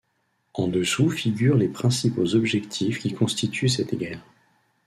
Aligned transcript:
En 0.55 0.67
dessous 0.67 1.11
figurent 1.11 1.57
les 1.57 1.67
principaux 1.67 2.33
objectifs 2.33 2.97
qui 2.97 3.13
constituent 3.13 3.69
cette 3.69 3.93
guerre. 3.93 4.25